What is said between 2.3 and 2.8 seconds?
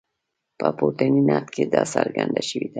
شوې ده.